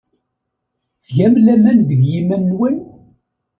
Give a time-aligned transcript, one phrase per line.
[1.05, 2.75] Tgam laman deg yiman-nwen?